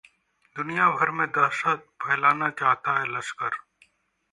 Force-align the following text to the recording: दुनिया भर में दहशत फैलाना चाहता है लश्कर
दुनिया 0.55 0.89
भर 0.91 1.11
में 1.17 1.27
दहशत 1.27 1.85
फैलाना 2.03 2.49
चाहता 2.61 2.99
है 2.99 3.05
लश्कर 3.17 3.61